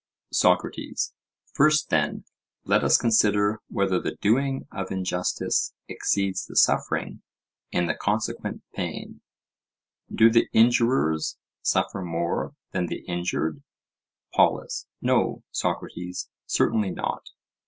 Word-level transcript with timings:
SOCRATES: 0.31 1.13
First, 1.53 1.91
then, 1.91 2.23
let 2.63 2.83
us 2.83 2.97
consider 2.97 3.61
whether 3.67 3.99
the 4.01 4.15
doing 4.15 4.65
of 4.71 4.89
injustice 4.89 5.75
exceeds 5.87 6.43
the 6.47 6.55
suffering 6.55 7.21
in 7.71 7.85
the 7.85 7.93
consequent 7.93 8.63
pain: 8.73 9.21
Do 10.11 10.31
the 10.31 10.49
injurers 10.53 11.37
suffer 11.61 12.01
more 12.01 12.55
than 12.71 12.87
the 12.87 13.05
injured? 13.05 13.61
POLUS: 14.33 14.87
No, 15.03 15.43
Socrates; 15.51 16.29
certainly 16.47 16.89
not. 16.89 17.29